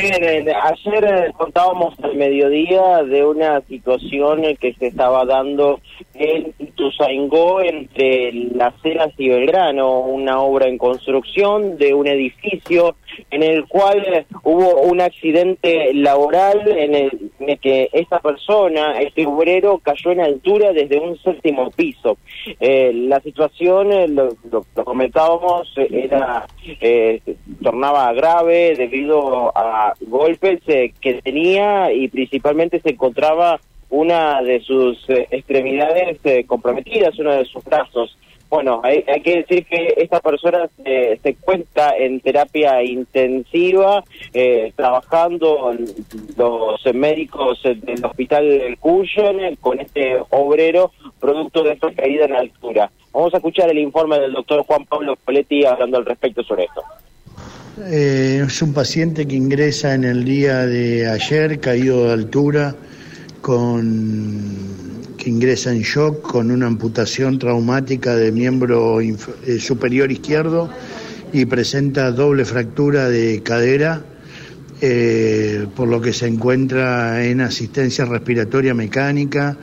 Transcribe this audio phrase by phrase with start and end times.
[0.00, 5.80] Eh, ayer eh, contábamos al mediodía de una situación que se estaba dando
[6.14, 12.94] en Ituzaingó entre Las Heras y Belgrano, una obra en construcción de un edificio
[13.32, 19.78] en el cual eh, hubo un accidente laboral en el, que esta persona, este obrero,
[19.78, 22.18] cayó en altura desde un séptimo piso.
[22.60, 26.46] la situación, lo, comentábamos, era
[27.62, 35.08] tornaba grave debido a golpes eh, que tenía y principalmente se encontraba una de sus
[35.08, 38.16] eh, extremidades eh, comprometidas, uno de sus brazos.
[38.50, 44.02] Bueno, hay, que decir que esta persona se, se encuentra en terapia intensiva,
[44.74, 45.76] trabajando
[46.34, 52.90] los médicos del hospital Cuyen con este obrero producto de esta caída en altura.
[53.12, 56.82] Vamos a escuchar el informe del doctor Juan Pablo Poletti hablando al respecto sobre esto.
[57.86, 62.74] Eh, es un paciente que ingresa en el día de ayer, caído de altura,
[63.40, 64.42] con,
[65.16, 69.16] que ingresa en shock con una amputación traumática de miembro eh,
[69.60, 70.68] superior izquierdo
[71.32, 74.02] y presenta doble fractura de cadera,
[74.80, 79.56] eh, por lo que se encuentra en asistencia respiratoria mecánica,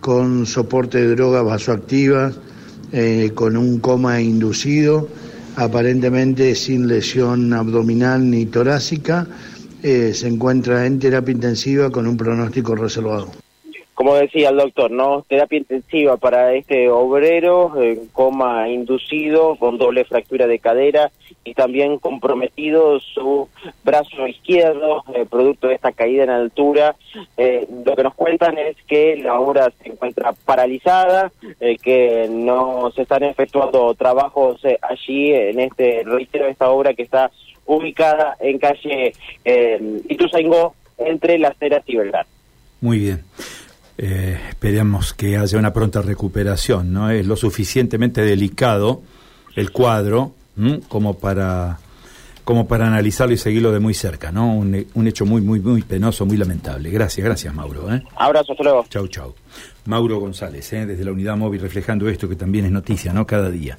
[0.00, 2.34] con soporte de drogas vasoactivas,
[3.34, 5.08] con un coma inducido
[5.58, 9.26] aparentemente sin lesión abdominal ni torácica,
[9.82, 13.28] eh, se encuentra en terapia intensiva con un pronóstico reservado.
[13.94, 15.24] Como decía el doctor, ¿no?
[15.28, 17.72] Terapia intensiva para este obrero,
[18.12, 21.10] coma inducido, con doble fractura de cadera
[21.42, 23.48] y también comprometido su
[23.88, 26.94] brazo izquierdo, eh, producto de esta caída en altura.
[27.36, 32.90] Eh, lo que nos cuentan es que la obra se encuentra paralizada, eh, que no
[32.94, 37.30] se están efectuando trabajos allí en este, reitero, esta obra que está
[37.64, 39.12] ubicada en calle
[40.08, 42.28] Ituzaingó, entre Las Heras y Belgrano.
[42.80, 43.24] Muy bien.
[43.96, 47.10] Esperemos que haya una pronta recuperación, ¿no?
[47.10, 49.02] Es lo suficientemente delicado
[49.56, 50.32] el cuadro
[50.88, 51.78] como para
[52.48, 54.54] como para analizarlo y seguirlo de muy cerca, ¿no?
[54.54, 56.88] Un, un, hecho muy, muy, muy penoso, muy lamentable.
[56.88, 57.92] Gracias, gracias, Mauro.
[57.92, 58.02] ¿eh?
[58.16, 58.86] Abrazo, hasta luego.
[58.88, 59.34] Chau, chau.
[59.84, 60.86] Mauro González, ¿eh?
[60.86, 63.26] desde la unidad móvil, reflejando esto que también es noticia, ¿no?
[63.26, 63.78] Cada día.